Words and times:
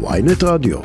ויינט 0.00 0.42
רדיו. 0.44 0.78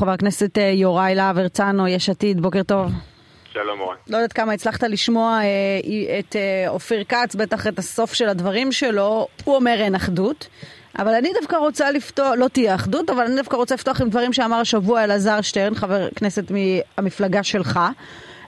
חבר 0.00 0.10
הכנסת 0.10 0.58
אה, 0.58 0.62
יוראי 0.62 1.14
להב 1.14 1.38
הרצנו, 1.38 1.88
יש 1.88 2.10
עתיד, 2.10 2.40
בוקר 2.40 2.62
טוב. 2.62 2.92
שלום 3.52 3.80
אורן. 3.80 3.96
לא 4.08 4.16
יודעת 4.16 4.32
כמה 4.32 4.52
הצלחת 4.52 4.82
לשמוע 4.82 5.40
אה, 5.42 6.18
את 6.18 6.36
אה, 6.36 6.68
אופיר 6.68 7.04
כץ, 7.04 7.34
בטח 7.34 7.66
את 7.66 7.78
הסוף 7.78 8.14
של 8.14 8.28
הדברים 8.28 8.72
שלו, 8.72 9.26
הוא 9.44 9.54
אומר 9.54 9.74
אין 9.78 9.94
אחדות. 9.94 10.48
אבל 10.98 11.14
אני 11.14 11.30
דווקא 11.40 11.56
רוצה 11.56 11.90
לפתוח, 11.90 12.34
לא 12.36 12.48
תהיה 12.48 12.74
אחדות, 12.74 13.10
אבל 13.10 13.24
אני 13.24 13.36
דווקא 13.36 13.56
רוצה 13.56 13.74
לפתוח 13.74 14.00
עם 14.00 14.08
דברים 14.08 14.32
שאמר 14.32 14.56
השבוע 14.56 15.04
אלעזר 15.04 15.40
שטרן, 15.40 15.74
חבר 15.74 16.08
כנסת 16.16 16.44
מהמפלגה 16.50 17.42
שלך, 17.42 17.80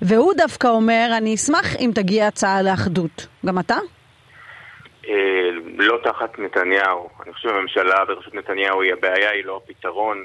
והוא 0.02 0.32
דווקא 0.36 0.68
אומר, 0.68 1.14
אני 1.16 1.34
אשמח 1.34 1.76
אם 1.76 1.90
תגיע 1.94 2.26
הצעה 2.26 2.62
לאחדות. 2.62 3.26
גם 3.46 3.58
אתה? 3.58 3.76
אה, 5.08 5.50
לא 5.78 5.98
תחת 6.04 6.38
נתניהו. 6.38 7.08
אני 7.24 7.32
חושב 7.32 7.48
שהממשלה 7.48 8.04
בראשות 8.04 8.34
נתניהו 8.34 8.82
היא 8.82 8.92
הבעיה, 8.92 9.30
היא 9.30 9.44
לא 9.44 9.60
הפתרון. 9.64 10.24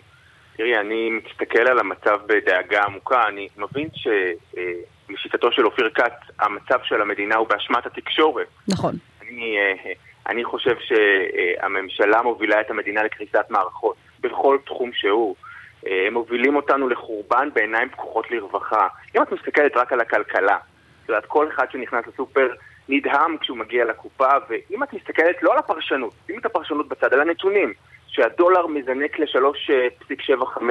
תראי, 0.57 0.77
אני 0.77 1.09
מסתכל 1.09 1.67
על 1.67 1.79
המצב 1.79 2.19
בדאגה 2.27 2.83
עמוקה, 2.83 3.27
אני 3.27 3.47
מבין 3.57 3.87
שלשיטתו 3.93 5.51
של 5.51 5.65
אופיר 5.65 5.89
כץ, 5.89 6.35
המצב 6.39 6.79
של 6.83 7.01
המדינה 7.01 7.35
הוא 7.35 7.47
באשמת 7.47 7.85
התקשורת. 7.85 8.47
נכון. 8.67 8.95
אני, 9.21 9.57
אה, 9.57 9.91
אני 10.27 10.43
חושב 10.43 10.75
שהממשלה 10.79 12.21
מובילה 12.21 12.61
את 12.61 12.71
המדינה 12.71 13.03
לקריסת 13.03 13.45
מערכות, 13.49 13.95
בכל 14.19 14.57
תחום 14.65 14.91
שהוא. 14.93 15.35
אה, 15.87 16.07
הם 16.07 16.13
מובילים 16.13 16.55
אותנו 16.55 16.89
לחורבן 16.89 17.49
בעיניים 17.53 17.89
פקוחות 17.89 18.31
לרווחה. 18.31 18.87
אם 19.15 19.21
את 19.21 19.31
מסתכלת 19.31 19.77
רק 19.77 19.93
על 19.93 19.99
הכלכלה, 20.01 20.57
את 21.03 21.09
יודעת, 21.09 21.25
כל 21.25 21.47
אחד 21.47 21.65
שנכנס 21.71 22.07
לסופר 22.07 22.47
נדהם 22.89 23.37
כשהוא 23.41 23.57
מגיע 23.57 23.85
לקופה, 23.85 24.29
ואם 24.49 24.83
את 24.83 24.93
מסתכלת 24.93 25.43
לא 25.43 25.51
על 25.53 25.57
הפרשנות, 25.57 26.13
שים 26.27 26.39
את 26.39 26.45
הפרשנות 26.45 26.87
בצד, 26.87 27.13
על 27.13 27.21
הנתונים, 27.21 27.73
שהדולר 28.07 28.67
מזנק 28.67 29.19
ל-3.75, 29.19 30.61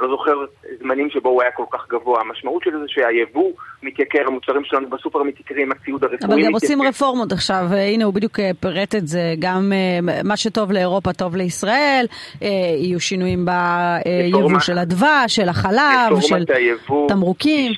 אני 0.00 0.08
לא 0.08 0.16
זוכר 0.16 0.32
זמנים 0.80 1.10
שבו 1.10 1.28
הוא 1.28 1.42
היה 1.42 1.50
כל 1.50 1.64
כך 1.72 1.88
גבוה. 1.88 2.20
המשמעות 2.20 2.62
של 2.62 2.70
זה 2.70 2.84
שהיבוא 2.88 3.52
מתייקר, 3.82 4.22
המוצרים 4.26 4.64
שלנו 4.64 4.90
בסופר 4.90 5.22
מתייקרים, 5.22 5.72
הציוד 5.72 6.04
הרפואי 6.04 6.16
מתייקר. 6.16 6.34
אבל 6.34 6.42
גם 6.42 6.52
עושים 6.52 6.82
רפורמות 6.82 7.32
עכשיו, 7.32 7.66
הנה 7.70 8.04
הוא 8.04 8.14
בדיוק 8.14 8.40
אה, 8.40 8.50
פירט 8.60 8.94
את 8.94 9.08
זה, 9.08 9.34
גם 9.38 9.72
אה, 9.72 10.22
מה 10.24 10.36
שטוב 10.36 10.72
לאירופה 10.72 11.12
טוב 11.12 11.36
לישראל, 11.36 12.06
אה, 12.42 12.48
יהיו 12.76 13.00
שינויים 13.00 13.46
ביבוא 13.46 14.60
של 14.60 14.78
הדבש, 14.78 15.36
של 15.36 15.48
החלב, 15.48 16.20
של 16.20 16.44
תמרוקים. 17.08 17.72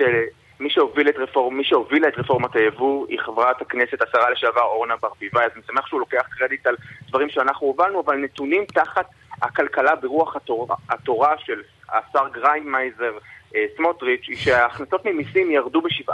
מי 0.61 0.71
שהובילה 0.71 1.11
את, 1.11 1.17
רפורמ, 1.17 1.57
מי 1.57 1.65
שהובילה 1.65 2.09
את 2.09 2.19
רפורמת 2.19 2.57
היבוא 2.57 3.07
היא 3.09 3.19
חברת 3.21 3.63
הכנסת, 3.63 4.03
השרה 4.03 4.31
לשעבר 4.31 4.63
אורנה 4.63 4.95
ברביבאי, 4.97 5.45
אז 5.45 5.51
אני 5.55 5.63
שמח 5.67 5.87
שהוא 5.87 6.01
לוקח 6.01 6.27
קרדיט 6.39 6.67
על 6.67 6.77
דברים 7.09 7.29
שאנחנו 7.29 7.67
הובלנו, 7.67 8.01
אבל 8.01 8.17
נתונים 8.17 8.65
תחת 8.65 9.07
הכלכלה 9.43 9.97
ברוח 9.97 10.37
התורה, 10.37 10.77
התורה 10.89 11.35
של 11.39 11.63
השר 11.89 12.29
גריינמייזר 12.33 13.13
אה, 13.57 13.65
סמוטריץ', 13.77 14.29
היא 14.29 14.37
שההכנסות 14.37 15.05
ממיסים 15.05 15.51
ירדו 15.51 15.81
ב-7%, 15.81 16.13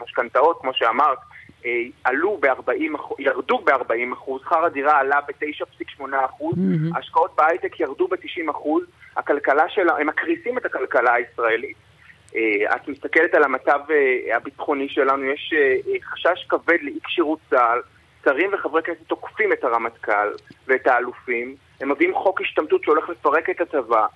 המשכנתאות, 0.00 0.58
כמו 0.60 0.70
שאמרת, 0.74 1.18
אה, 1.64 1.70
עלו 2.04 2.38
ב-40%, 2.40 3.14
ירדו 3.18 3.58
ב-40%, 3.58 4.40
שכר 4.40 4.64
הדירה 4.64 4.98
עלה 4.98 5.20
ב-9.8%, 5.20 6.02
mm-hmm. 6.02 6.98
השקעות 6.98 7.36
בהייטק 7.36 7.80
ירדו 7.80 8.08
ב-90%, 8.08 8.68
הכלכלה 9.16 9.68
שלה, 9.68 9.96
הם 9.98 10.06
מקריסים 10.06 10.58
את 10.58 10.66
הכלכלה 10.66 11.14
הישראלית. 11.14 11.89
אה, 12.36 12.76
את 12.76 12.88
מסתכלת 12.88 13.34
על 13.34 13.44
המצב 13.44 13.78
אה, 13.90 14.36
הביטחוני 14.36 14.88
שלנו, 14.88 15.24
יש 15.24 15.54
אה, 15.56 15.94
חשש 16.04 16.46
כבד 16.48 16.78
לאי 16.82 16.98
כשירות 17.04 17.38
צה"ל, 17.50 17.80
שרים 18.24 18.50
וחברי 18.52 18.82
כנסת 18.82 19.02
תוקפים 19.06 19.52
את 19.52 19.64
הרמטכ"ל 19.64 20.28
ואת 20.66 20.86
האלופים, 20.86 21.56
הם 21.80 21.92
מביאים 21.92 22.14
חוק 22.14 22.40
השתמטות 22.40 22.84
שהולך 22.84 23.08
לפרק 23.08 23.50
את 23.50 23.60
הצבא. 23.60 24.06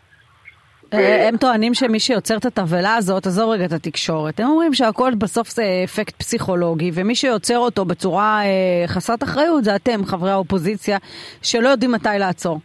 הם 0.92 1.36
טוענים 1.36 1.74
שמי 1.74 2.00
שיוצר 2.00 2.36
את 2.36 2.44
התבהלה 2.44 2.94
הזאת, 2.94 3.26
עזוב 3.26 3.50
רגע 3.50 3.64
את 3.64 3.72
התקשורת, 3.72 4.40
הם 4.40 4.46
אומרים 4.46 4.74
שהכל 4.74 5.14
בסוף 5.18 5.48
זה 5.48 5.64
אפקט 5.84 6.16
פסיכולוגי, 6.16 6.90
ומי 6.94 7.14
שיוצר 7.14 7.58
אותו 7.58 7.84
בצורה 7.84 8.40
חסרת 8.86 9.22
אחריות 9.22 9.64
זה 9.64 9.76
אתם, 9.76 10.04
חברי 10.04 10.30
האופוזיציה, 10.30 10.98
שלא 11.42 11.68
יודעים 11.68 11.92
מתי 11.92 12.08
לעצור. 12.18 12.60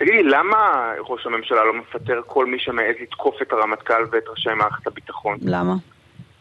תגידי, 0.00 0.22
למה 0.22 0.92
ראש 1.08 1.26
הממשלה 1.26 1.64
לא 1.64 1.72
מפטר 1.72 2.20
כל 2.26 2.46
מי 2.46 2.58
שמעז 2.58 2.94
לתקוף 3.02 3.42
את 3.42 3.52
הרמטכ"ל 3.52 4.04
ואת 4.10 4.28
ראשי 4.28 4.48
מערכת 4.56 4.86
הביטחון? 4.86 5.38
למה? 5.42 5.74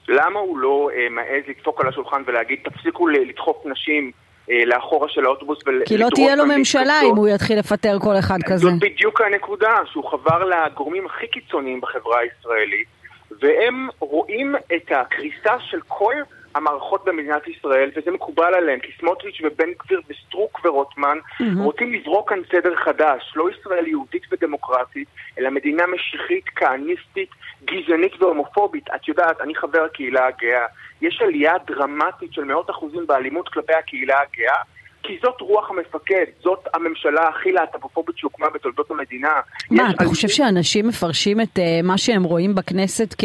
למה 0.07 0.39
הוא 0.39 0.57
לא 0.57 0.89
אה, 0.95 1.09
מעז 1.09 1.43
לדפוק 1.47 1.81
על 1.81 1.87
השולחן 1.87 2.21
ולהגיד, 2.25 2.59
תפסיקו 2.63 3.07
לדחוף 3.07 3.65
נשים 3.65 4.11
אה, 4.49 4.65
לאחורה 4.65 5.09
של 5.09 5.25
האוטובוס 5.25 5.59
ולדרוש... 5.65 5.87
כי 5.87 5.97
לא 5.97 6.07
תהיה 6.15 6.35
לו 6.35 6.45
ממשלה 6.45 7.01
אם 7.11 7.15
הוא 7.15 7.27
יתחיל 7.27 7.59
לפטר 7.59 7.97
כל 7.99 8.19
אחד 8.19 8.37
כזה. 8.45 8.69
זאת 8.69 8.79
בדיוק 8.79 9.21
הנקודה, 9.21 9.77
שהוא 9.91 10.11
חבר 10.11 10.45
לגורמים 10.45 11.05
הכי 11.05 11.27
קיצוניים 11.27 11.81
בחברה 11.81 12.19
הישראלית, 12.19 12.87
והם 13.41 13.87
רואים 13.99 14.55
את 14.75 14.91
הקריסה 14.91 15.59
של 15.59 15.79
כל... 15.87 16.15
המערכות 16.55 17.05
במדינת 17.05 17.47
ישראל, 17.47 17.91
וזה 17.95 18.11
מקובל 18.11 18.53
עליהם, 18.53 18.79
כי 18.79 18.91
סמוטריץ' 18.99 19.41
ובן 19.43 19.71
גביר 19.79 20.01
וסטרוק 20.09 20.59
ורוטמן 20.65 21.17
mm-hmm. 21.17 21.43
רוצים 21.63 21.93
לזרוק 21.93 22.29
כאן 22.29 22.39
סדר 22.51 22.75
חדש, 22.75 23.33
לא 23.35 23.49
ישראל 23.49 23.87
יהודית 23.87 24.23
ודמוקרטית, 24.31 25.07
אלא 25.39 25.49
מדינה 25.49 25.83
משיחית, 25.87 26.45
כהניסטית, 26.55 27.29
גזענית 27.65 28.21
והומופובית. 28.21 28.89
את 28.95 29.07
יודעת, 29.07 29.41
אני 29.41 29.55
חבר 29.55 29.81
הקהילה 29.81 30.27
הגאה, 30.27 30.65
יש 31.01 31.21
עלייה 31.21 31.53
דרמטית 31.67 32.33
של 32.33 32.43
מאות 32.43 32.69
אחוזים 32.69 33.07
באלימות 33.07 33.49
כלפי 33.49 33.73
הקהילה 33.73 34.19
הגאה. 34.19 34.61
כי 35.03 35.13
זאת 35.23 35.41
רוח 35.41 35.69
המפקד, 35.69 36.23
זאת 36.43 36.67
הממשלה 36.73 37.27
הכי 37.27 37.51
להט"בופובית 37.51 38.17
שהוקמה 38.17 38.47
בתולדות 38.53 38.91
המדינה. 38.91 39.31
מה, 39.71 39.91
אתה 39.91 40.05
חושב 40.05 40.27
שאנשים 40.27 40.87
מפרשים 40.87 41.41
את 41.41 41.57
uh, 41.57 41.61
מה 41.83 41.97
שהם 41.97 42.23
רואים 42.23 42.55
בכנסת 42.55 43.15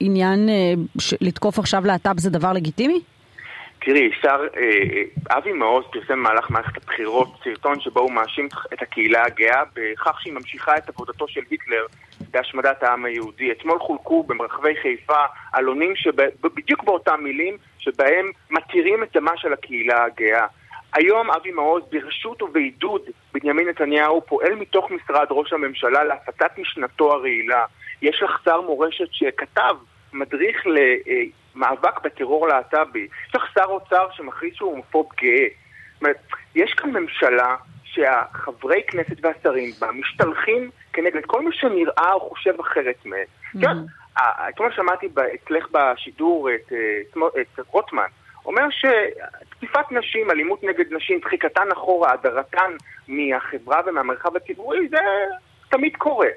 כעניין 0.00 0.48
uh, 0.48 0.52
uh, 1.00 1.16
לתקוף 1.20 1.58
עכשיו 1.58 1.86
להט"ב 1.86 2.18
זה 2.18 2.30
דבר 2.30 2.52
לגיטימי? 2.52 3.00
תראי, 3.84 4.10
שר 4.22 4.46
אה, 4.56 5.36
אבי 5.36 5.52
מעוז 5.52 5.84
פרסם 5.92 6.12
במהלך 6.12 6.50
מערכת 6.50 6.76
הבחירות 6.76 7.28
סרטון 7.44 7.80
שבו 7.80 8.00
הוא 8.00 8.12
מאשים 8.12 8.48
את 8.72 8.82
הקהילה 8.82 9.24
הגאה 9.24 9.62
בכך 9.74 10.20
שהיא 10.20 10.32
ממשיכה 10.32 10.76
את 10.76 10.88
עבודתו 10.88 11.28
של 11.28 11.40
היטלר 11.50 11.86
בהשמדת 12.30 12.82
העם 12.82 13.04
היהודי. 13.04 13.52
אתמול 13.52 13.78
חולקו 13.78 14.22
במרחבי 14.22 14.76
חיפה 14.82 15.24
עלונים 15.52 15.96
שבדיוק 15.96 16.84
באותם 16.84 17.20
מילים 17.22 17.56
שבהם 17.78 18.30
מתירים 18.50 19.02
את 19.02 19.16
דמה 19.16 19.32
של 19.36 19.52
הקהילה 19.52 20.04
הגאה. 20.04 20.46
היום 20.92 21.30
אבי 21.30 21.50
מעוז 21.50 21.82
ברשות 21.90 22.42
ובעידוד 22.42 23.02
בנימין 23.32 23.68
נתניהו 23.68 24.22
פועל 24.26 24.54
מתוך 24.54 24.90
משרד 24.90 25.26
ראש 25.30 25.52
הממשלה 25.52 26.04
להפצת 26.04 26.58
משנתו 26.58 27.12
הרעילה. 27.12 27.64
יש 28.02 28.22
לך 28.22 28.38
שר 28.44 28.60
מורשת 28.60 29.08
שכתב 29.12 29.76
מדריך 30.14 30.64
למאבק 30.66 32.00
בטרור 32.04 32.48
להט"בי. 32.48 33.08
יש 33.28 33.34
לך 33.34 33.42
שר 33.54 33.64
אוצר 33.64 34.06
שמכריז 34.12 34.54
שהוא 34.54 34.70
הומופוב 34.70 35.08
גאה. 35.22 35.46
זאת 35.94 36.02
אומרת, 36.02 36.16
יש 36.54 36.74
כאן 36.74 36.90
ממשלה 36.90 37.56
שהחברי 37.84 38.82
כנסת 38.88 39.16
והשרים 39.24 39.70
בה 39.78 39.92
משתלחים 39.92 40.70
כנגד 40.92 41.24
כל 41.26 41.44
מי 41.44 41.50
שנראה 41.52 42.12
או 42.12 42.20
חושב 42.20 42.60
אחרת 42.60 43.06
מהם. 43.06 43.26
Mm-hmm. 43.56 44.20
אתמול 44.48 44.72
שמעתי 44.72 45.08
אצלך 45.34 45.66
בשידור 45.70 46.48
את, 46.50 46.72
אה, 46.72 47.40
את 47.40 47.60
רוטמן, 47.66 48.06
אומר 48.46 48.62
שתקיפת 48.70 49.92
נשים, 49.92 50.30
אלימות 50.30 50.64
נגד 50.64 50.92
נשים, 50.92 51.18
דחיקתן 51.18 51.68
אחורה, 51.72 52.12
הדרתן 52.12 52.72
מהחברה 53.08 53.80
ומהמרחב 53.86 54.36
הציבורי, 54.36 54.88
זה 54.88 54.98
תמיד 55.68 55.96
קורה. 55.96 56.28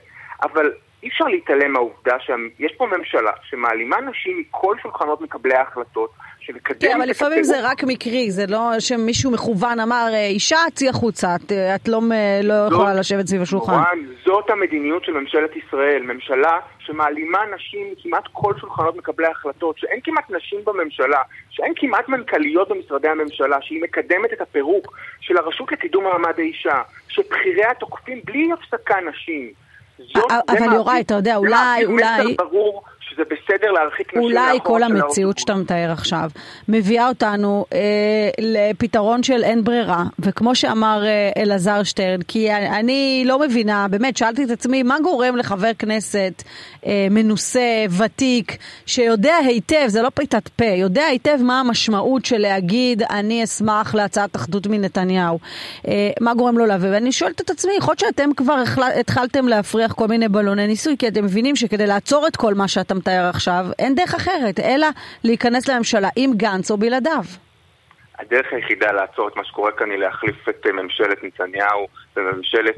אבל 0.43 0.71
אי 1.03 1.09
אפשר 1.09 1.25
להתעלם 1.25 1.73
מהעובדה 1.73 2.19
שיש 2.19 2.73
פה 2.77 2.87
ממשלה 2.97 3.31
שמעלימה 3.43 3.97
נשים 4.01 4.39
מכל 4.39 4.75
שולחנות 4.83 5.21
מקבלי 5.21 5.55
ההחלטות, 5.55 6.09
שמקדמת... 6.39 6.81
כן, 6.81 6.95
אבל 6.95 7.09
לפעמים 7.09 7.43
זה 7.43 7.57
רק 7.63 7.83
מקרי, 7.83 8.31
זה 8.31 8.45
לא 8.47 8.79
שמישהו 8.79 9.31
מכוון 9.31 9.79
אמר, 9.79 10.07
אה, 10.13 10.27
אישה, 10.27 10.57
צאי 10.73 10.89
החוצה, 10.89 11.27
את, 11.35 11.51
אה, 11.51 11.75
את 11.75 11.87
לא, 11.87 12.01
לא 12.43 12.67
יכולה 12.67 12.93
לשבת 12.93 13.27
סביב 13.27 13.41
השולחן. 13.41 13.71
מורן, 13.71 13.99
זאת 14.25 14.49
המדיניות 14.49 15.05
של 15.05 15.11
ממשלת 15.11 15.55
ישראל, 15.55 16.03
ממשלה 16.03 16.59
שמעלימה 16.79 17.39
נשים 17.55 17.87
מכמעט 17.91 18.23
כל 18.31 18.53
שולחנות 18.59 18.95
מקבלי 18.95 19.27
ההחלטות, 19.27 19.77
שאין 19.77 19.99
כמעט 20.03 20.31
נשים 20.31 20.59
בממשלה, 20.63 21.21
שאין 21.49 21.73
כמעט 21.75 22.09
מנכ"ליות 22.09 22.69
במשרדי 22.69 23.07
הממשלה, 23.07 23.57
שהיא 23.61 23.81
מקדמת 23.83 24.33
את 24.33 24.41
הפירוק 24.41 24.97
של 25.19 25.37
הרשות 25.37 25.71
לקידום 25.71 26.03
מעמד 26.03 26.33
האישה, 26.37 26.81
שבכיריה 27.09 27.73
תוקפים 27.73 28.21
בלי 28.25 28.49
הפסקה 28.53 28.95
נשים. 29.09 29.66
זאת, 29.99 30.31
אבל 30.49 30.73
יוראי, 30.73 31.01
אתה 31.01 31.13
יודע, 31.13 31.35
אולי, 31.35 31.85
אולי... 31.85 32.23
זה 32.27 32.33
ברור 32.37 32.83
שזה 33.17 33.23
בסדר 33.25 33.71
להרחיק 33.71 34.13
נשים 34.17 34.31
מאחור 34.31 34.47
אולי 34.47 34.59
כל 34.63 34.83
המציאות 34.83 35.37
שאתה 35.37 35.55
מתאר 35.55 35.91
עכשיו 35.91 36.29
מביאה 36.67 37.07
אותנו 37.07 37.65
אה, 37.73 37.79
לפתרון 38.39 39.23
של 39.23 39.43
אין 39.43 39.63
ברירה, 39.63 40.03
וכמו 40.19 40.55
שאמר 40.55 41.05
אה, 41.05 41.41
אלעזר 41.41 41.83
שטרן, 41.83 42.21
כי 42.21 42.51
אני 42.51 43.23
לא 43.25 43.39
מבינה, 43.39 43.87
באמת, 43.87 44.17
שאלתי 44.17 44.43
את 44.43 44.49
עצמי, 44.49 44.83
מה 44.83 44.97
גורם 45.03 45.35
לחבר 45.35 45.71
כנסת 45.79 46.43
אה, 46.85 47.07
מנוסה, 47.11 47.85
ותיק, 47.97 48.57
שיודע 48.85 49.35
היטב, 49.35 49.87
זה 49.87 50.01
לא 50.01 50.09
פליטת 50.09 50.47
פה, 50.47 50.65
יודע 50.65 51.03
היטב 51.05 51.37
מה 51.41 51.59
המשמעות 51.59 52.25
של 52.25 52.37
להגיד, 52.37 53.03
אני 53.03 53.43
אשמח 53.43 53.95
להצעת 53.95 54.35
אחדות 54.35 54.67
מנתניהו. 54.67 55.39
אה, 55.87 56.09
מה 56.21 56.33
גורם 56.33 56.57
לו 56.57 56.65
להביא? 56.65 56.89
ואני 56.89 57.11
שואלת 57.11 57.41
את 57.41 57.49
עצמי, 57.49 57.71
יכול 57.77 57.91
להיות 57.91 57.99
שאתם 57.99 58.33
כבר 58.37 58.63
התחלתם 58.99 59.47
להפריח 59.47 59.93
כל 59.93 60.07
מיני 60.07 60.27
בלוני 60.27 60.67
ניסוי, 60.67 60.95
כי 60.99 61.07
אתם 61.07 61.25
מבינים 61.25 61.55
שכדי 61.55 61.87
לעצור 61.87 62.27
את 62.27 62.35
כל 62.35 62.53
מה 62.53 62.67
שאתה 62.67 62.95
מתאר 63.07 63.29
עכשיו, 63.29 63.65
אין 63.79 63.95
דרך 63.95 64.15
אחרת, 64.15 64.59
אלא 64.59 64.87
להיכנס 65.23 65.69
לממשלה 65.69 66.09
עם 66.15 66.31
גנץ 66.33 66.71
או 66.71 66.77
בלעדיו. 66.77 67.23
הדרך 68.19 68.53
היחידה 68.53 68.91
לעצור 68.91 69.27
את 69.27 69.35
מה 69.35 69.43
שקורה 69.45 69.71
כאן 69.71 69.91
היא 69.91 69.99
להחליף 69.99 70.49
את 70.49 70.67
ממשלת 70.67 71.23
נתניהו 71.23 71.87
וממשלת 72.17 72.75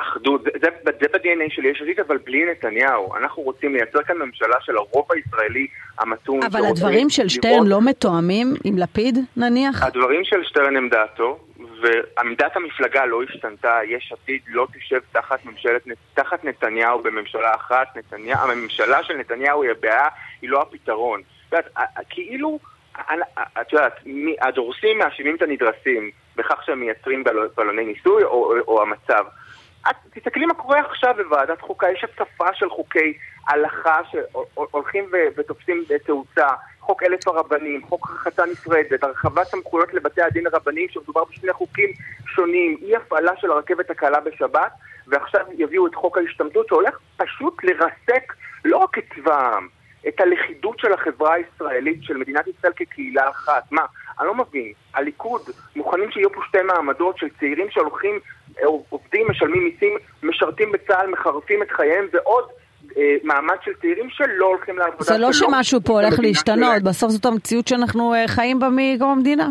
אחדות. 0.00 0.42
זה, 0.42 0.50
זה, 0.60 0.68
זה 1.00 1.06
ב-DNA 1.12 1.54
של 1.54 1.64
יש 1.64 1.82
עתיד, 1.82 2.00
אבל 2.00 2.18
בלי 2.24 2.44
נתניהו. 2.50 3.16
אנחנו 3.16 3.42
רוצים 3.42 3.74
לייצר 3.74 4.02
כאן 4.02 4.16
ממשלה 4.16 4.56
של 4.60 4.76
הרוב 4.76 5.06
הישראלי 5.12 5.66
המתון. 5.98 6.42
אבל 6.42 6.60
הדברים 6.66 7.10
של 7.10 7.28
שטרן 7.28 7.52
לראות... 7.52 7.68
לא 7.68 7.80
מתואמים 7.82 8.54
עם 8.64 8.78
לפיד, 8.78 9.18
נניח? 9.36 9.82
הדברים 9.82 10.24
של 10.24 10.44
שטרן 10.44 10.76
הם 10.76 10.88
דעתו, 10.88 11.38
ועמדת 11.80 12.56
המפלגה 12.56 13.06
לא 13.06 13.22
השתנתה, 13.22 13.78
יש 13.88 14.12
עתיד 14.12 14.42
לא 14.48 14.66
תשב 14.74 15.00
תחת 15.12 15.44
ממשלת, 15.44 15.82
תחת 16.14 16.44
נתניהו 16.44 17.02
בממשלה 17.02 17.54
אחת, 17.54 17.96
נתניהו, 17.96 18.50
הממשלה 18.50 19.02
של 19.02 19.14
נתניהו 19.14 19.62
היא 19.62 19.70
הבעיה, 19.70 20.08
היא 20.42 20.50
לא 20.50 20.62
הפתרון. 20.62 21.22
את 21.48 21.52
יודעת, 21.52 21.66
כאילו, 22.10 22.58
את 23.60 23.72
יודעת, 23.72 24.00
הדורסים 24.40 24.98
מאשימים 24.98 25.36
את 25.36 25.42
הנדרסים 25.42 26.10
בכך 26.36 26.62
שהם 26.66 26.80
מייצרים 26.80 27.24
בלוני 27.56 27.84
ניסוי 27.84 28.24
או, 28.24 28.30
או, 28.30 28.54
או 28.68 28.82
המצב. 28.82 29.24
את 29.90 29.96
תסתכלי 30.14 30.46
מה 30.46 30.54
קורה 30.54 30.80
עכשיו 30.80 31.14
בוועדת 31.16 31.60
חוקה, 31.60 31.86
יש 31.90 32.04
הצפה 32.04 32.54
של 32.54 32.70
חוקי 32.70 33.18
הלכה 33.48 34.00
שהולכים 34.10 35.10
ותופסים 35.36 35.84
תאוצה. 36.06 36.48
חוק 36.86 37.02
אלף 37.02 37.28
הרבנים, 37.28 37.82
חוק 37.82 38.10
רחצה 38.10 38.46
נפרדת, 38.46 39.04
הרחבת 39.04 39.46
סמכויות 39.46 39.94
לבתי 39.94 40.22
הדין 40.22 40.46
הרבניים 40.46 40.88
שמדובר 40.90 41.24
בשני 41.24 41.52
חוקים 41.52 41.88
שונים, 42.34 42.76
אי 42.82 42.96
הפעלה 42.96 43.32
של 43.36 43.50
הרכבת 43.50 43.90
הקלה 43.90 44.20
בשבת, 44.20 44.72
ועכשיו 45.06 45.46
יביאו 45.58 45.86
את 45.86 45.94
חוק 45.94 46.18
ההשתמטות 46.18 46.68
שהולך 46.68 46.98
פשוט 47.16 47.64
לרסק 47.64 48.32
לא 48.64 48.76
רק 48.76 48.98
את 48.98 49.04
צבא 49.14 49.34
העם, 49.34 49.68
את 50.08 50.20
הלכידות 50.20 50.78
של 50.78 50.92
החברה 50.92 51.34
הישראלית, 51.34 52.02
של 52.02 52.16
מדינת 52.16 52.46
ישראל 52.46 52.72
כקהילה 52.76 53.30
אחת. 53.30 53.62
מה, 53.70 53.82
אני 54.20 54.26
לא 54.26 54.34
מבין, 54.34 54.72
הליכוד 54.94 55.42
מוכנים 55.76 56.10
שיהיו 56.10 56.32
פה 56.32 56.40
שתי 56.48 56.62
מעמדות 56.62 57.18
של 57.18 57.26
צעירים 57.38 57.66
שהולכים, 57.70 58.18
עובדים, 58.88 59.26
משלמים 59.30 59.64
מיסים, 59.64 59.96
משרתים 60.22 60.72
בצה"ל, 60.72 61.10
מחרפים 61.10 61.62
את 61.62 61.70
חייהם, 61.70 62.06
ועוד 62.12 62.44
אה, 62.44 62.65
מעמד 63.22 63.56
של 63.64 63.70
צעירים 63.80 64.10
שלא 64.10 64.46
הולכים 64.46 64.78
לעבודה. 64.78 65.04
זה 65.04 65.18
לא 65.18 65.32
שמשהו 65.32 65.80
פה 65.80 65.92
הולך 65.92 66.14
להשתנות, 66.18 66.82
בסוף 66.82 67.10
זאת 67.10 67.26
המציאות 67.26 67.68
שאנחנו 67.68 68.14
אה, 68.14 68.28
חיים 68.28 68.58
בה 68.58 68.68
מקום 68.72 69.10
המדינה. 69.10 69.48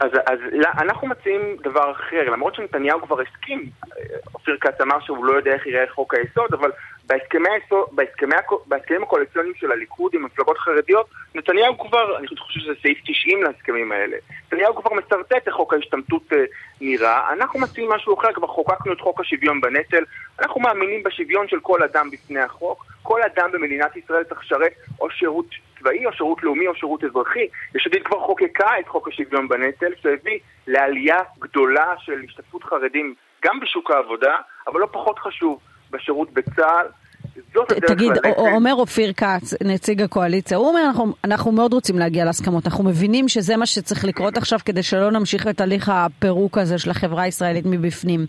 אז, 0.00 0.10
אז 0.26 0.38
לא, 0.52 0.68
אנחנו 0.78 1.08
מציעים 1.08 1.56
דבר 1.62 1.90
אחר, 1.92 2.30
למרות 2.32 2.54
שנתניהו 2.54 3.02
כבר 3.02 3.20
הסכים, 3.20 3.70
אה, 3.98 4.02
אופיר 4.34 4.56
כץ 4.60 4.80
אמר 4.80 5.00
שהוא 5.00 5.24
לא 5.24 5.32
יודע 5.32 5.52
איך 5.52 5.66
יראה 5.66 5.84
חוק 5.94 6.14
היסוד, 6.14 6.52
אבל 6.52 6.70
בהסכמי, 7.06 7.48
בהסכמי, 7.92 8.34
בהסכמים 8.66 9.02
הקואליציוניים 9.02 9.54
של 9.54 9.72
הליכוד 9.72 10.14
עם 10.14 10.24
מפלגות 10.24 10.58
חרדיות, 10.58 11.06
נתניהו 11.34 11.78
כבר, 11.78 12.18
אני 12.18 12.26
חושב 12.26 12.60
שזה 12.60 12.72
סעיף 12.82 12.98
90 13.06 13.42
להסכמים 13.42 13.92
האלה, 13.92 14.16
נתניהו 14.46 14.74
כבר 14.74 14.94
משרטט 14.94 15.46
איך 15.46 15.54
חוק 15.54 15.74
ההשתמטות 15.74 16.32
אה, 16.32 16.44
נראה, 16.80 17.32
אנחנו 17.32 17.60
מציעים 17.60 17.90
משהו 17.90 18.18
אחר, 18.18 18.32
כבר 18.32 18.46
חוקקנו 18.46 18.92
את 18.92 19.00
חוק 19.00 19.20
השוויון 19.20 19.60
בנטל, 19.60 20.04
אנחנו 20.38 20.60
מאמינים 20.60 21.02
בשוויון 21.02 21.48
של 21.48 21.60
כל 21.60 21.82
אדם 21.82 22.10
בפני 22.10 22.40
החוק, 22.40 22.84
כל 23.02 23.20
אדם 23.22 23.52
במדינת 23.52 23.96
ישראל 23.96 24.24
צריך 24.24 24.40
לשרת 24.40 24.72
או 25.00 25.10
שירות 25.10 25.46
צבאי 25.78 26.06
או 26.06 26.12
שירות 26.12 26.42
לאומי 26.42 26.66
או 26.66 26.74
שירות 26.74 27.04
אזרחי. 27.04 27.48
יש 27.74 27.86
עתיד 27.86 28.02
כבר 28.02 28.20
חוקקה 28.20 28.78
את 28.80 28.88
חוק 28.88 29.08
השוויון 29.08 29.48
בנטל, 29.48 29.92
שהביא 30.02 30.38
לעלייה 30.66 31.18
גדולה 31.38 31.94
של 31.98 32.20
השתתפות 32.28 32.64
חרדים 32.64 33.14
גם 33.44 33.60
בשוק 33.60 33.90
העבודה, 33.90 34.36
אבל 34.66 34.80
לא 34.80 34.88
פחות 34.92 35.18
חשוב, 35.18 35.58
בשירות 35.90 36.32
בצה"ל. 36.32 36.86
תגיד, 37.86 38.12
אומר 38.36 38.74
אופיר 38.74 39.12
כץ, 39.12 39.54
נציג 39.64 40.02
הקואליציה, 40.02 40.56
הוא 40.56 40.68
אומר, 40.68 40.82
אנחנו, 40.86 41.14
אנחנו 41.24 41.52
מאוד 41.52 41.72
רוצים 41.72 41.98
להגיע 41.98 42.24
להסכמות, 42.24 42.66
אנחנו 42.66 42.84
מבינים 42.84 43.28
שזה 43.28 43.56
מה 43.56 43.66
שצריך 43.66 44.04
לקרות 44.04 44.36
עכשיו 44.36 44.58
כדי 44.64 44.82
שלא 44.82 45.10
נמשיך 45.10 45.46
את 45.46 45.60
הליך 45.60 45.92
הפירוק 45.94 46.58
הזה 46.58 46.78
של 46.78 46.90
החברה 46.90 47.22
הישראלית 47.22 47.64
מבפנים. 47.66 48.20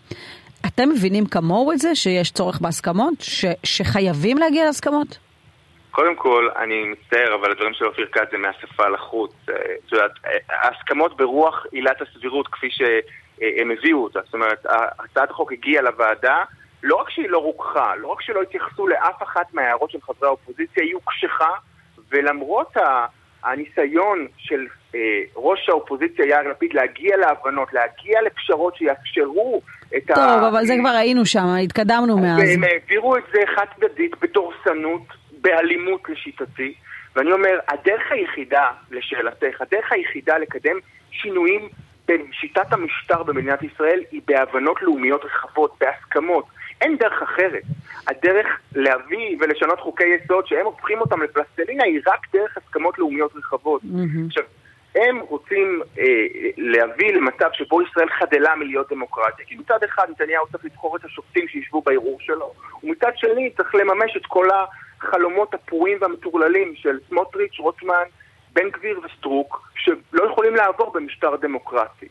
אתם 0.65 0.89
מבינים 0.89 1.25
כמוהו 1.25 1.71
את 1.71 1.77
זה, 1.77 1.95
שיש 1.95 2.31
צורך 2.31 2.59
בהסכמות? 2.61 3.13
ש, 3.19 3.45
שחייבים 3.63 4.37
להגיע 4.37 4.65
להסכמות? 4.65 5.17
קודם 5.91 6.15
כל, 6.15 6.49
אני 6.55 6.83
מצטער, 6.83 7.35
אבל 7.35 7.51
הדברים 7.51 7.73
של 7.73 7.85
אופיר 7.85 8.07
כץ 8.11 8.31
זה 8.31 8.37
מהשפה 8.37 8.87
לחוץ. 8.87 9.31
אה, 9.49 9.55
את 9.85 9.91
יודעת, 9.91 10.11
ההסכמות 10.49 11.17
ברוח 11.17 11.65
עילת 11.71 12.01
הסבירות 12.01 12.47
כפי 12.47 12.67
שהם 12.71 13.71
הביאו 13.71 14.03
אותה. 14.03 14.19
זאת 14.25 14.33
אומרת, 14.33 14.65
הצעת 14.99 15.29
החוק 15.29 15.51
הגיעה 15.51 15.83
לוועדה, 15.83 16.43
לא 16.83 16.95
רק 16.95 17.09
שהיא 17.09 17.29
לא 17.29 17.37
רוככה, 17.37 17.95
לא 17.95 18.07
רק 18.07 18.21
שלא 18.21 18.41
התייחסו 18.41 18.87
לאף 18.87 19.23
אחת 19.23 19.53
מההערות 19.53 19.91
של 19.91 20.01
חברי 20.01 20.27
האופוזיציה, 20.27 20.83
היא 20.83 20.93
הוקשחה, 20.93 21.49
ולמרות 22.09 22.73
הניסיון 23.43 24.27
של 24.37 24.65
אה, 24.95 24.99
ראש 25.35 25.69
האופוזיציה 25.69 26.25
יאיר 26.25 26.49
לפיד 26.51 26.73
להגיע 26.73 27.17
להבנות, 27.17 27.73
להגיע 27.73 28.21
לפשרות 28.21 28.75
שיאפשרו 28.75 29.61
את 29.97 30.03
טוב, 30.07 30.17
ה... 30.17 30.27
טוב, 30.27 30.43
אבל 30.43 30.65
זה 30.65 30.73
כבר 30.79 30.89
היינו 30.89 31.25
שם, 31.25 31.47
התקדמנו 31.63 32.17
מאז. 32.17 32.39
והם 32.39 32.63
העבירו 32.63 33.17
את 33.17 33.23
זה 33.33 33.39
חד 33.55 33.65
צדדית, 33.75 34.11
בדורסנות, 34.21 35.01
באלימות 35.41 36.09
לשיטתי, 36.09 36.73
ואני 37.15 37.31
אומר, 37.31 37.59
הדרך 37.67 38.11
היחידה, 38.11 38.71
לשאלתך, 38.91 39.61
הדרך 39.61 39.91
היחידה 39.91 40.37
לקדם 40.37 40.75
שינויים 41.11 41.69
בשיטת 42.07 42.73
המשטר 42.73 43.23
במדינת 43.23 43.63
ישראל 43.63 44.03
היא 44.11 44.21
בהבנות 44.27 44.81
לאומיות 44.81 45.25
רחבות, 45.25 45.75
בהסכמות. 45.79 46.45
אין 46.81 46.97
דרך 46.97 47.21
אחרת. 47.21 47.63
הדרך 48.07 48.47
להביא 48.75 49.37
ולשנות 49.39 49.79
חוקי 49.79 50.03
יסוד 50.03 50.47
שהם 50.47 50.65
הופכים 50.65 51.01
אותם 51.01 51.21
לפלסטלינה 51.21 51.83
היא 51.83 52.01
רק 52.07 52.27
דרך 52.33 52.57
הסכמות 52.57 52.99
לאומיות 52.99 53.35
רחבות. 53.35 53.81
Mm-hmm. 53.81 54.27
עכשיו, 54.27 54.43
הם 54.95 55.19
רוצים 55.19 55.81
אה, 55.99 56.03
להביא 56.57 57.13
למצב 57.13 57.49
שבו 57.53 57.81
ישראל 57.81 58.09
חדלה 58.09 58.55
מלהיות 58.55 58.89
דמוקרטיה. 58.89 59.45
כי 59.45 59.55
מצד 59.55 59.83
אחד 59.83 60.07
נתניהו 60.09 60.47
צריך 60.51 60.65
לבחור 60.65 60.95
את 60.95 61.05
השופטים 61.05 61.47
שישבו 61.47 61.81
בערעור 61.81 62.17
שלו, 62.21 62.53
ומצד 62.83 63.11
שני 63.15 63.49
צריך 63.57 63.75
לממש 63.75 64.17
את 64.17 64.25
כל 64.25 64.47
החלומות 64.51 65.53
הפרועים 65.53 65.97
והמטורללים 66.01 66.75
של 66.75 66.99
סמוטריץ', 67.09 67.59
רוטמן, 67.59 68.03
בן 68.53 68.69
גביר 68.69 68.99
וסטרוק, 69.03 69.69
שלא 69.75 70.23
יכולים 70.31 70.55
לעבור 70.55 70.93
במשטר 70.93 71.35
דמוקרטי. 71.35 72.07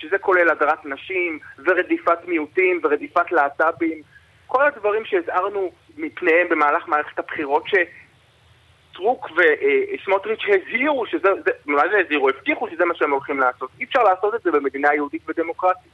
שזה 0.00 0.18
כולל 0.18 0.50
הדרת 0.50 0.84
נשים, 0.84 1.38
ורדיפת 1.58 2.18
מיעוטים, 2.26 2.80
ורדיפת 2.82 3.32
להט"בים. 3.32 4.02
כל 4.46 4.66
הדברים 4.66 5.04
שהזהרנו 5.04 5.72
מפניהם 5.96 6.48
במהלך 6.48 6.88
מערכת 6.88 7.18
הבחירות, 7.18 7.64
שטרוק 8.92 9.28
וסמוטריץ' 9.30 10.44
הזהירו 10.48 11.06
שזה, 11.06 11.28
זה, 11.44 11.50
מה 11.66 11.82
זה 11.90 11.98
הזהירו? 11.98 12.28
הבטיחו 12.28 12.68
שזה 12.70 12.84
מה 12.84 12.94
שהם 12.94 13.10
הולכים 13.10 13.40
לעשות. 13.40 13.70
אי 13.80 13.84
אפשר 13.84 14.02
לעשות 14.02 14.34
את 14.34 14.42
זה 14.42 14.50
במדינה 14.50 14.94
יהודית 14.94 15.22
ודמוקרטית. 15.28 15.92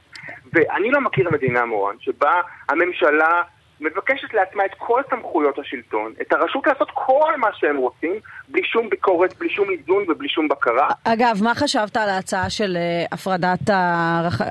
ואני 0.53 0.91
לא 0.91 1.01
מכיר 1.01 1.29
מדינה, 1.29 1.65
מורן, 1.65 1.95
שבה 1.99 2.41
הממשלה 2.69 3.41
מבקשת 3.83 4.33
לעצמה 4.33 4.65
את 4.65 4.71
כל 4.77 5.01
סמכויות 5.09 5.59
השלטון, 5.59 6.13
את 6.21 6.33
הרשות 6.33 6.67
לעשות 6.67 6.91
כל 6.93 7.37
מה 7.37 7.47
שהם 7.53 7.77
רוצים, 7.77 8.15
בלי 8.47 8.63
שום 8.63 8.89
ביקורת, 8.89 9.37
בלי 9.37 9.49
שום 9.49 9.69
איזון 9.69 10.03
ובלי 10.07 10.29
שום 10.29 10.47
בקרה. 10.47 10.87
אגב, 11.03 11.39
מה 11.43 11.55
חשבת 11.55 11.97
על 11.97 12.09
ההצעה 12.09 12.49
של 12.49 12.77
אה, 12.77 13.05
הפרדת, 13.11 13.69
הרח... 13.69 14.41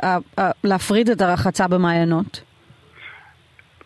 להפריד 0.64 1.10
את 1.10 1.20
הרחצה 1.20 1.68
במעיינות? 1.68 2.42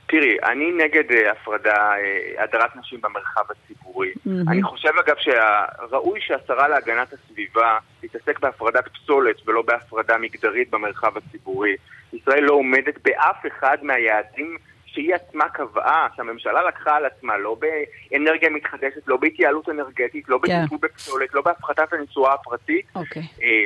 תראי, 0.09 0.37
אני 0.45 0.73
נגד 0.73 1.11
uh, 1.11 1.15
הפרדה, 1.33 1.93
uh, 1.95 2.43
הדרת 2.43 2.77
נשים 2.77 3.01
במרחב 3.01 3.43
הציבורי. 3.51 4.13
Mm-hmm. 4.13 4.51
אני 4.51 4.63
חושב 4.63 4.91
אגב 5.07 5.17
שראוי 5.19 6.21
שהשרה 6.21 6.69
להגנת 6.69 7.13
הסביבה 7.13 7.79
תתעסק 8.01 8.39
בהפרדת 8.39 8.89
פסולת 8.89 9.37
ולא 9.49 9.63
בהפרדה 9.63 10.19
מגדרית 10.19 10.71
במרחב 10.71 11.17
הציבורי. 11.17 11.77
ישראל 12.13 12.45
לא 12.45 12.53
עומדת 12.53 12.95
באף 13.05 13.47
אחד 13.47 13.79
מהיעדים 13.83 14.57
שהיא 14.97 15.15
עצמה 15.15 15.49
קבעה, 15.49 16.07
שהממשלה 16.17 16.69
לקחה 16.69 16.97
על 16.97 17.05
עצמה, 17.07 17.39
לא 17.39 17.57
באנרגיה 17.61 18.51
מתחדשת, 18.51 19.07
לא 19.07 19.17
בהתייעלות 19.17 19.69
אנרגטית, 19.69 20.29
לא 20.29 20.39
כן. 20.47 20.61
בטיפול 20.61 20.79
בפסולת, 20.83 21.35
לא 21.35 21.43
בהפחתת 21.43 21.93
הנסועה 21.93 22.35
הפרטית. 22.35 22.87
Okay. 22.87 22.99
אוקיי. 22.99 23.23
אה, 23.43 23.65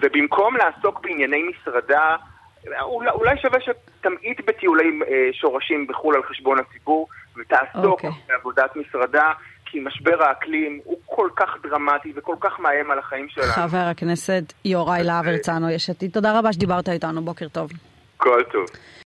ובמקום 0.00 0.56
לעסוק 0.56 1.00
בענייני 1.00 1.42
משרדה, 1.42 2.16
אולי, 2.80 3.10
אולי 3.10 3.36
שווה 3.42 3.58
שתמעיט 3.60 4.40
בטיולי 4.46 4.84
אה, 5.08 5.28
שורשים 5.32 5.86
בחו"ל 5.86 6.14
על 6.16 6.22
חשבון 6.22 6.58
הציבור, 6.58 7.08
ותעסוק 7.36 7.84
okay. 7.84 8.06
אוקיי. 8.06 8.10
בעבודת 8.28 8.76
משרדה, 8.76 9.32
כי 9.64 9.80
משבר 9.80 10.22
האקלים 10.22 10.80
הוא 10.84 10.98
כל 11.06 11.28
כך 11.36 11.56
דרמטי 11.62 12.12
וכל 12.16 12.36
כך 12.40 12.60
מאיים 12.60 12.90
על 12.90 12.98
החיים 12.98 13.28
שלנו. 13.28 13.46
חבר 13.46 13.86
הכנסת 13.90 14.42
יוראי 14.64 15.02
להב 15.02 15.28
הרצנו, 15.28 15.70
יש 15.70 15.90
עתיד, 15.90 16.10
תודה 16.10 16.38
רבה 16.38 16.52
שדיברת 16.52 16.88
איתנו, 16.88 17.22
בוקר 17.22 17.48
טוב. 17.48 17.70
כל 18.16 18.42
טוב. 18.52 18.66